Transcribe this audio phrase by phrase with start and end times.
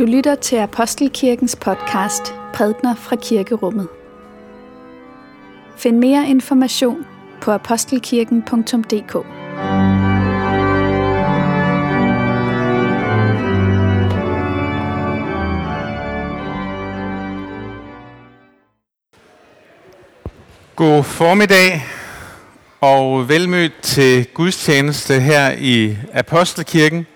[0.00, 3.88] Du lytter til Apostelkirkens podcast Prædner fra Kirkerummet.
[5.76, 7.06] Find mere information
[7.40, 9.12] på apostelkirken.dk.
[20.76, 21.82] God formiddag
[22.80, 27.06] og velmødt til gudstjeneste her i Apostelkirken.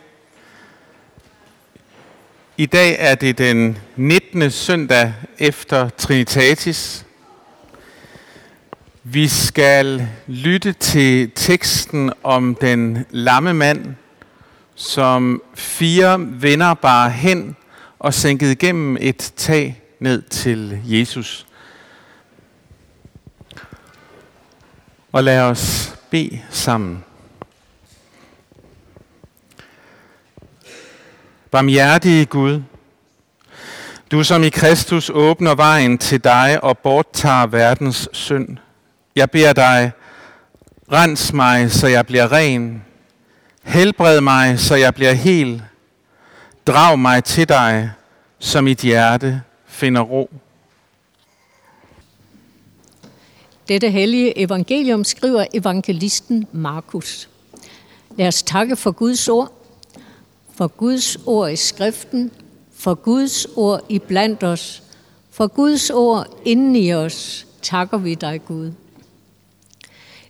[2.56, 4.50] I dag er det den 19.
[4.50, 7.06] søndag efter Trinitatis.
[9.02, 13.94] Vi skal lytte til teksten om den lamme mand,
[14.74, 17.56] som fire venner bar hen
[17.98, 21.46] og sænkede igennem et tag ned til Jesus.
[25.12, 27.04] Og lad os bede sammen.
[31.54, 32.62] Barmhjertige Gud,
[34.10, 38.56] du som i Kristus åbner vejen til dig og borttager verdens synd.
[39.16, 39.92] Jeg beder dig,
[40.92, 42.84] rens mig, så jeg bliver ren.
[43.62, 45.62] Helbred mig, så jeg bliver hel.
[46.66, 47.90] Drag mig til dig,
[48.38, 50.30] så mit hjerte finder ro.
[53.68, 57.28] Dette hellige evangelium skriver evangelisten Markus.
[58.16, 59.63] Lad os takke for Guds ord,
[60.54, 62.30] for Guds ord i skriften,
[62.72, 64.82] for Guds ord i blandt os,
[65.30, 68.72] for Guds ord inden i os, takker vi dig, Gud.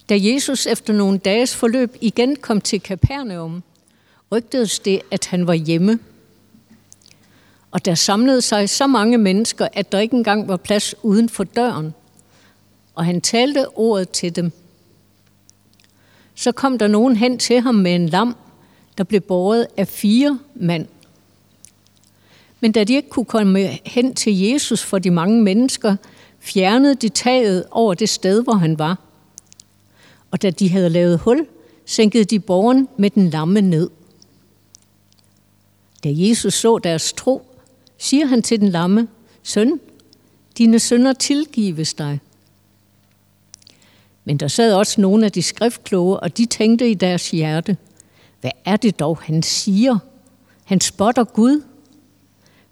[0.08, 3.62] Da Jesus efter nogle dages forløb igen kom til Kapernaum,
[4.32, 5.98] rygtedes det, at han var hjemme.
[7.70, 11.44] Og der samlede sig så mange mennesker, at der ikke engang var plads uden for
[11.44, 11.94] døren.
[12.94, 14.52] Og han talte ordet til dem.
[16.34, 18.36] Så kom der nogen hen til ham med en lam,
[18.98, 20.86] der blev båret af fire mand.
[22.60, 25.96] Men da de ikke kunne komme hen til Jesus for de mange mennesker,
[26.40, 28.98] fjernede de taget over det sted, hvor han var.
[30.30, 31.46] Og da de havde lavet hul,
[31.86, 33.90] sænkede de borgen med den lamme ned.
[36.04, 37.42] Da Jesus så deres tro,
[37.98, 39.08] siger han til den lamme,
[39.42, 39.80] Søn,
[40.58, 42.20] dine sønner tilgives dig.
[44.24, 47.76] Men der sad også nogle af de skriftkloge, og de tænkte i deres hjerte,
[48.44, 49.98] hvad er det dog, han siger?
[50.64, 51.62] Han spotter Gud.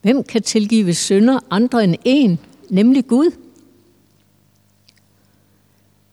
[0.02, 2.38] Hvem kan tilgive synder andre end en,
[2.68, 3.30] nemlig Gud?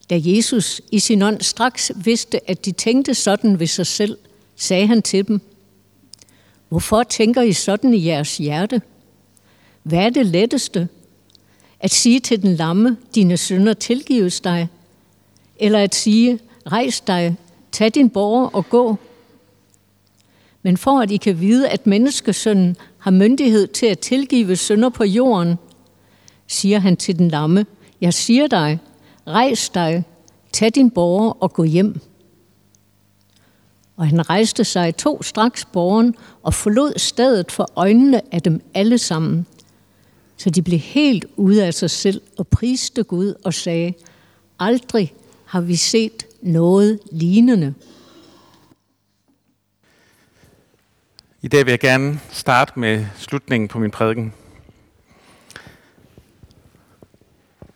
[0.10, 4.18] Da Jesus i sin ånd straks vidste, at de tænkte sådan ved sig selv,
[4.56, 5.42] sagde han til dem,
[6.70, 8.82] Hvorfor tænker I sådan i jeres hjerte?
[9.84, 10.88] Hvad er det letteste?
[11.80, 14.68] At sige til den lamme, dine synder tilgives dig,
[15.58, 17.38] eller at sige, rejs dig,
[17.72, 18.98] tag din borger og gå.
[20.64, 25.04] Men for at I kan vide, at menneskesønnen har myndighed til at tilgive synder på
[25.04, 25.56] jorden,
[26.48, 27.66] siger han til den lamme,
[28.02, 28.80] jeg siger dig,
[29.28, 30.04] rejs dig,
[30.54, 32.00] tag din borger og gå hjem.
[33.98, 38.98] Og han rejste sig, to straks borgen og forlod stedet for øjnene af dem alle
[38.98, 39.46] sammen.
[40.38, 43.94] Så de blev helt ude af sig selv og priste Gud og sagde,
[44.60, 45.14] aldrig
[45.46, 47.74] har vi set noget lignende.
[51.42, 54.34] I dag vil jeg gerne starte med slutningen på min prædiken.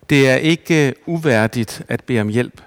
[0.10, 2.62] Det er ikke uværdigt at bede om hjælp.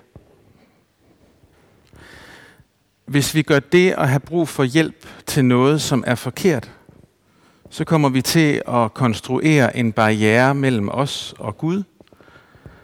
[3.05, 6.73] Hvis vi gør det at have brug for hjælp til noget, som er forkert,
[7.71, 11.83] så kommer vi til at konstruere en barriere mellem os og Gud.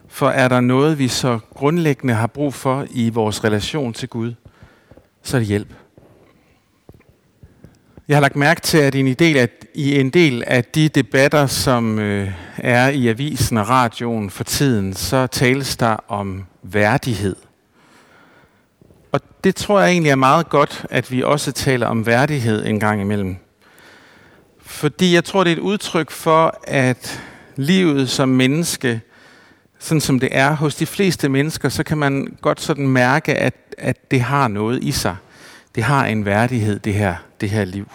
[0.09, 4.35] For er der noget, vi så grundlæggende har brug for i vores relation til Gud,
[5.23, 5.75] så er det hjælp.
[8.09, 10.89] Jeg har lagt mærke til, at i en del af, i en del af de
[10.89, 17.37] debatter, som øh, er i avisen og radioen for tiden, så tales der om værdighed.
[19.13, 22.81] Og det tror jeg egentlig er meget godt, at vi også taler om værdighed en
[22.81, 23.37] gang imellem.
[24.63, 27.23] Fordi jeg tror, det er et udtryk for, at
[27.57, 29.01] livet som menneske,
[29.79, 33.55] sådan som det er hos de fleste mennesker, så kan man godt sådan mærke, at,
[33.79, 35.17] at det har noget i sig.
[35.75, 37.89] Det har en værdighed, det her, det her liv.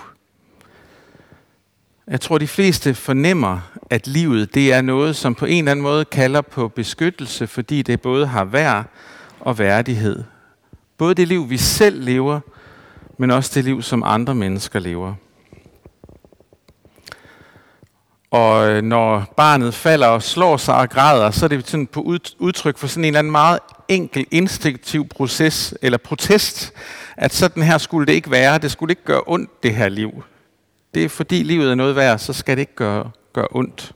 [2.07, 3.59] Jeg tror, de fleste fornemmer,
[3.89, 7.81] at livet det er noget, som på en eller anden måde kalder på beskyttelse, fordi
[7.81, 8.85] det både har værd
[9.39, 10.23] og værdighed.
[10.97, 12.39] Både det liv, vi selv lever,
[13.17, 15.13] men også det liv, som andre mennesker lever.
[18.31, 22.01] Og øh, når barnet falder og slår sig og græder, så er det sådan på
[22.39, 26.73] udtryk for sådan en eller anden meget enkel, instinktiv proces eller protest,
[27.17, 28.57] at sådan her skulle det ikke være.
[28.57, 30.23] Det skulle ikke gøre ondt, det her liv.
[30.93, 33.91] det er fordi livet er noget værd, så skal det ikke gøre, gøre ondt.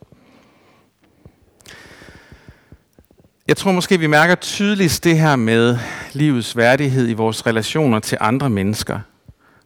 [3.48, 5.78] Jeg tror måske, vi mærker tydeligst det her med
[6.14, 9.00] livets værdighed i vores relationer til andre mennesker.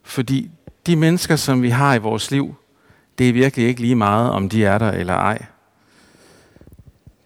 [0.04, 0.52] Fordi
[0.86, 2.56] de mennesker, som vi har i vores liv,
[3.18, 5.46] det er virkelig ikke lige meget, om de er der eller ej.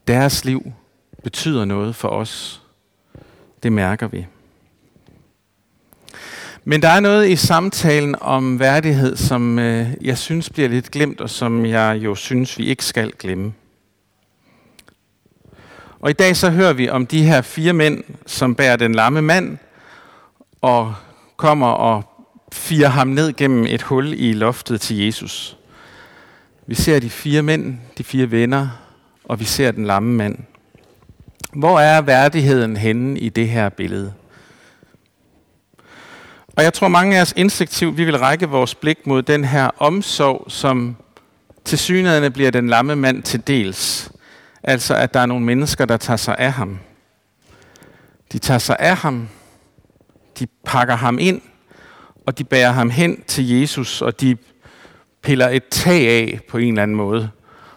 [0.07, 0.73] Deres liv
[1.23, 2.61] betyder noget for os.
[3.63, 4.25] Det mærker vi.
[6.63, 11.21] Men der er noget i samtalen om værdighed, som øh, jeg synes bliver lidt glemt,
[11.21, 13.53] og som jeg jo synes, vi ikke skal glemme.
[15.99, 19.21] Og i dag så hører vi om de her fire mænd, som bærer den lamme
[19.21, 19.57] mand,
[20.61, 20.95] og
[21.37, 22.03] kommer og
[22.51, 25.58] firer ham ned gennem et hul i loftet til Jesus.
[26.69, 28.67] Vi ser de fire mænd, de fire venner,
[29.23, 30.37] og vi ser den lamme mand.
[31.53, 34.13] Hvor er værdigheden henne i det her billede?
[36.47, 39.69] Og jeg tror, mange af os instinktivt, vi vil række vores blik mod den her
[39.77, 40.95] omsorg, som
[41.65, 44.11] til synligheden bliver den lamme mand til dels.
[44.63, 46.79] Altså, at der er nogle mennesker, der tager sig af ham.
[48.31, 49.27] De tager sig af ham,
[50.39, 51.41] de pakker ham ind,
[52.25, 54.37] og de bærer ham hen til Jesus, og de
[55.21, 57.29] piller et tag af på en eller anden måde.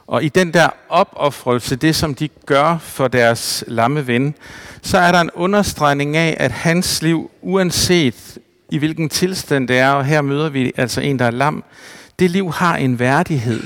[0.06, 4.34] Og i den der opoffrelse, det som de gør for deres lamme ven,
[4.82, 8.38] så er der en understregning af, at hans liv, uanset
[8.70, 11.64] i hvilken tilstand det er, og her møder vi altså en, der er lam,
[12.18, 13.62] det liv har en værdighed,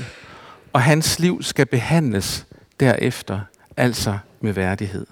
[0.73, 2.45] og hans liv skal behandles
[2.79, 3.39] derefter,
[3.77, 5.05] altså med værdighed.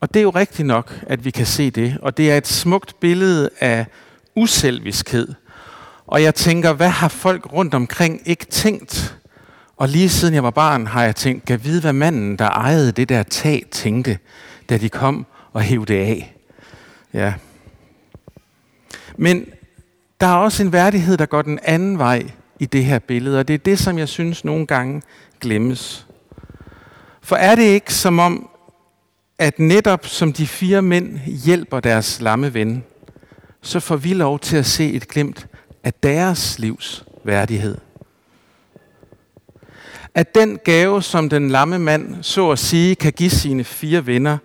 [0.00, 2.46] Og det er jo rigtigt nok, at vi kan se det, og det er et
[2.46, 3.86] smukt billede af
[4.34, 5.28] uselviskhed.
[6.06, 9.16] Og jeg tænker, hvad har folk rundt omkring ikke tænkt?
[9.76, 12.92] Og lige siden jeg var barn, har jeg tænkt, kan vide, hvad manden, der ejede
[12.92, 14.18] det der tag, tænkte,
[14.68, 16.34] da de kom og hævde det af.
[17.12, 17.34] Ja.
[19.16, 19.46] Men
[20.20, 22.30] der er også en værdighed, der går den anden vej
[22.60, 25.02] i det her billede, og det er det, som jeg synes nogle gange
[25.40, 26.06] glemmes.
[27.22, 28.48] For er det ikke som om,
[29.38, 32.84] at netop som de fire mænd hjælper deres lamme ven,
[33.62, 35.46] så får vi lov til at se et glimt
[35.86, 37.78] af deres livs værdighed.
[40.14, 44.38] At den gave, som den lamme mand så at sige kan give sine fire venner,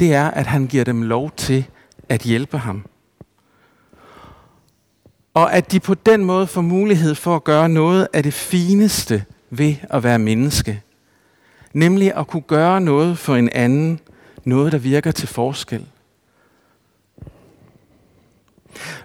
[0.00, 1.64] det er, at han giver dem lov til
[2.08, 2.86] at hjælpe ham.
[5.34, 9.24] Og at de på den måde får mulighed for at gøre noget af det fineste
[9.50, 10.82] ved at være menneske.
[11.72, 14.00] Nemlig at kunne gøre noget for en anden,
[14.44, 15.86] noget der virker til forskel.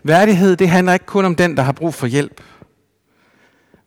[0.03, 2.41] Værdighed, det handler ikke kun om den, der har brug for hjælp.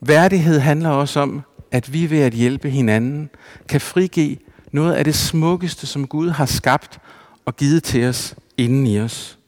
[0.01, 1.43] Værdighed handler også om,
[1.73, 3.31] at vi ved at hjælpe hinanden
[3.69, 4.37] kan frigive
[4.73, 6.99] noget af det smukkeste, som Gud har skabt
[7.45, 9.39] og givet til os inden i os.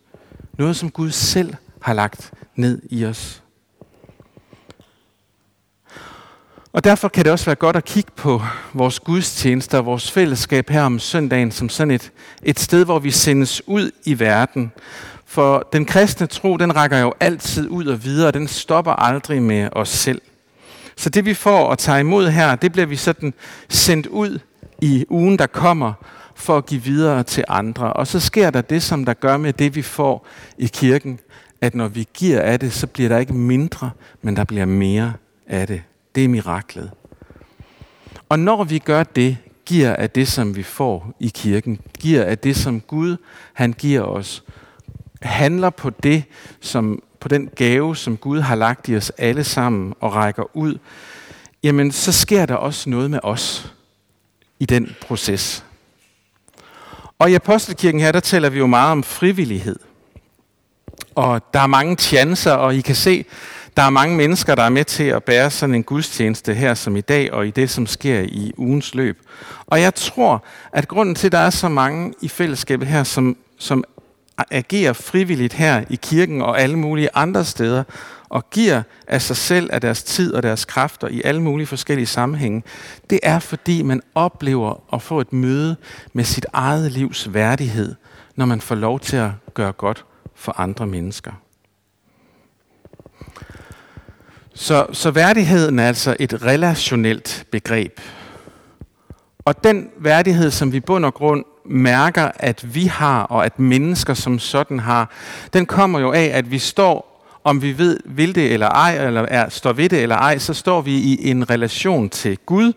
[0.58, 3.42] Noget, som Gud selv har lagt ned i os.
[6.72, 8.42] Og derfor kan det også være godt at kigge på
[8.74, 12.12] vores gudstjenester og vores fællesskab her om søndagen som sådan et,
[12.42, 14.72] et sted, hvor vi sendes ud i verden.
[15.32, 19.42] For den kristne tro, den rækker jo altid ud og videre, og den stopper aldrig
[19.42, 20.20] med os selv.
[20.96, 23.34] Så det vi får og tager imod her, det bliver vi sådan
[23.68, 24.38] sendt ud
[24.80, 25.92] i ugen, der kommer,
[26.34, 27.92] for at give videre til andre.
[27.92, 30.26] Og så sker der det, som der gør med det, vi får
[30.58, 31.18] i kirken,
[31.60, 33.90] at når vi giver af det, så bliver der ikke mindre,
[34.22, 35.12] men der bliver mere
[35.46, 35.82] af det.
[36.14, 36.90] Det er miraklet.
[38.28, 42.38] Og når vi gør det, giver af det, som vi får i kirken, giver af
[42.38, 43.16] det, som Gud
[43.52, 44.42] han giver os,
[45.22, 46.24] handler på det,
[46.60, 50.78] som på den gave, som Gud har lagt i os alle sammen og rækker ud,
[51.62, 53.72] jamen så sker der også noget med os
[54.58, 55.64] i den proces.
[57.18, 59.76] Og i Apostelkirken her, der taler vi jo meget om frivillighed.
[61.14, 63.24] Og der er mange chancer, og I kan se,
[63.76, 66.96] der er mange mennesker, der er med til at bære sådan en gudstjeneste her som
[66.96, 69.22] i dag, og i det, som sker i ugens løb.
[69.66, 73.36] Og jeg tror, at grunden til, at der er så mange i fællesskabet her, som,
[73.58, 73.84] som
[74.50, 77.84] agerer frivilligt her i kirken og alle mulige andre steder,
[78.28, 82.06] og giver af sig selv, af deres tid og deres kræfter i alle mulige forskellige
[82.06, 82.62] sammenhænge,
[83.10, 85.76] det er fordi man oplever at få et møde
[86.12, 87.94] med sit eget livs værdighed,
[88.36, 91.32] når man får lov til at gøre godt for andre mennesker.
[94.54, 98.00] Så, så værdigheden er altså et relationelt begreb.
[99.44, 104.14] Og den værdighed, som vi bund og grund mærker, at vi har, og at mennesker
[104.14, 105.10] som sådan har,
[105.52, 109.22] den kommer jo af, at vi står, om vi ved, vil det eller ej, eller
[109.22, 112.72] er, står ved det eller ej, så står vi i en relation til Gud,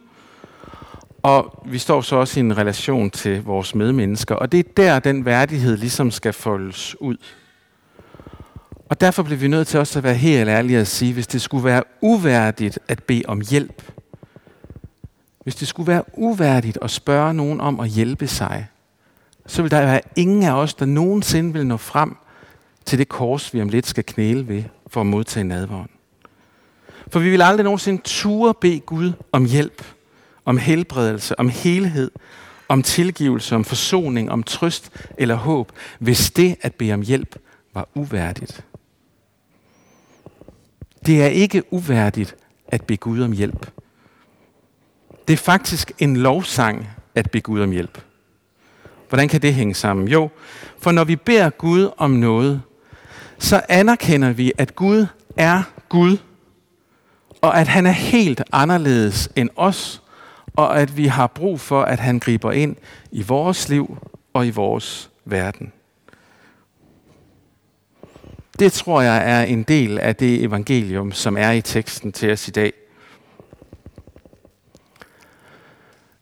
[1.24, 4.36] og vi står så også i en relation til vores medmennesker.
[4.36, 7.18] Og det er der, den værdighed ligesom skal foldes ud.
[8.90, 11.42] Og derfor bliver vi nødt til også at være helt ærlige og sige, hvis det
[11.42, 13.92] skulle være uværdigt at bede om hjælp,
[15.44, 18.68] hvis det skulle være uværdigt at spørge nogen om at hjælpe sig,
[19.48, 22.16] så vil der være ingen af os, der nogensinde vil nå frem
[22.86, 25.90] til det kors, vi om lidt skal knæle ved for at modtage nadvåren.
[27.08, 29.86] For vi vil aldrig nogensinde ture bede Gud om hjælp,
[30.46, 32.12] om helbredelse, om helhed,
[32.70, 37.40] om tilgivelse, om forsoning, om trøst eller håb, hvis det at bede om hjælp
[37.74, 38.66] var uværdigt.
[41.06, 42.36] Det er ikke uværdigt
[42.68, 43.72] at bede Gud om hjælp.
[45.28, 48.02] Det er faktisk en lovsang at bede Gud om hjælp.
[49.10, 50.08] Hvordan kan det hænge sammen?
[50.08, 50.30] Jo,
[50.80, 52.62] for når vi beder Gud om noget,
[53.40, 55.06] så anerkender vi, at Gud
[55.38, 56.18] er Gud,
[57.42, 60.02] og at han er helt anderledes end os,
[60.54, 62.76] og at vi har brug for, at han griber ind
[63.12, 63.98] i vores liv
[64.34, 65.72] og i vores verden.
[68.60, 72.48] Det tror jeg er en del af det evangelium, som er i teksten til os
[72.48, 72.74] i dag.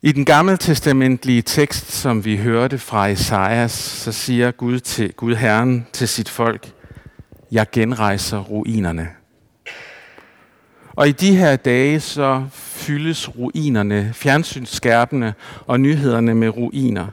[0.06, 5.36] I den gamle testamentlige tekst, som vi hørte fra Esajas, så siger Gud til Gud
[5.36, 6.72] Herren til sit folk,
[7.52, 9.10] jeg genrejser ruinerne.
[10.94, 15.34] Og i de her dage så fyldes ruinerne, fjernsynsskærpene
[15.66, 17.08] og nyhederne med ruiner.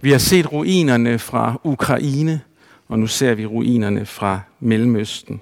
[0.00, 2.40] Vi har set ruinerne fra Ukraine,
[2.88, 5.40] og nu ser vi ruinerne fra Mellemøsten.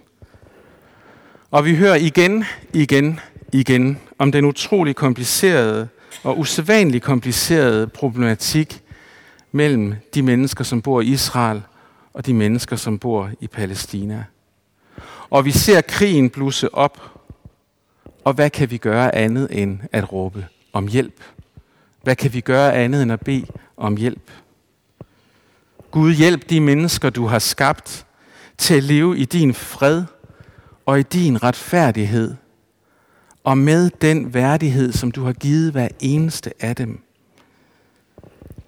[1.51, 3.21] Og vi hører igen, igen,
[3.53, 5.89] igen om den utrolig komplicerede
[6.23, 8.83] og usædvanligt komplicerede problematik
[9.53, 11.63] mellem de mennesker, som bor i Israel,
[12.15, 14.25] og de mennesker, som bor i Palæstina.
[15.31, 17.21] Og vi ser krigen blusse op,
[18.25, 21.23] og hvad kan vi gøre andet end at råbe om hjælp?
[22.03, 23.47] Hvad kan vi gøre andet end at bede
[23.77, 24.31] om hjælp?
[25.91, 28.07] Gud, hjælp de mennesker, du har skabt,
[28.59, 30.05] til at leve i din fred
[30.87, 32.35] og i din retfærdighed,
[33.49, 37.01] og med den værdighed, som du har givet hver eneste af dem.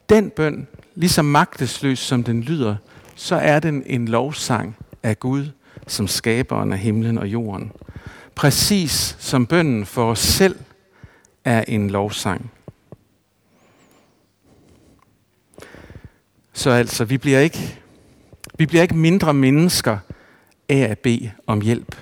[0.08, 2.76] Den bøn, lige så magtesløs som den lyder,
[3.14, 5.46] så er den en lovsang af Gud,
[5.86, 7.72] som skaberen af himlen og jorden.
[8.34, 10.58] Præcis som bønnen for os selv
[11.44, 12.50] er en lovsang.
[16.52, 17.78] Så altså, vi bliver ikke,
[18.58, 19.98] vi bliver ikke mindre mennesker
[20.68, 21.96] af at bede om hjælp.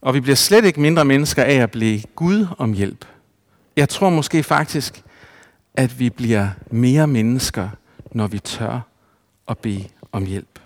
[0.00, 3.04] Og vi bliver slet ikke mindre mennesker af at blive Gud om hjælp.
[3.76, 5.02] Jeg tror måske faktisk,
[5.74, 7.68] at vi bliver mere mennesker,
[8.12, 8.80] når vi tør
[9.48, 10.58] at bede om hjælp.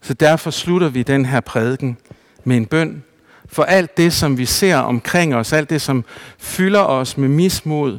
[0.00, 1.96] Så derfor slutter vi den her prædiken
[2.44, 3.04] med en bøn
[3.46, 6.04] for alt det, som vi ser omkring os, alt det, som
[6.38, 7.98] fylder os med mismod,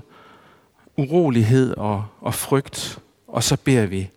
[0.97, 2.99] urolighed og, og frygt.
[3.27, 4.09] Og så beder vi,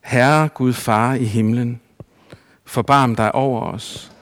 [0.00, 1.80] Herre Gud Far i himlen,
[2.72, 4.12] forbarm dig over os.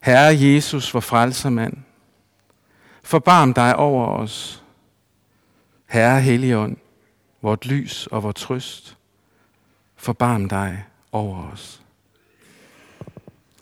[0.00, 1.76] Herre Jesus, vor frelsermand,
[3.02, 4.62] forbarm dig over os.
[5.86, 6.76] Herre Helligånd,
[7.42, 8.96] vort lys og vort trøst,
[9.96, 11.82] forbarm dig over os.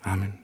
[0.04, 0.41] Amen.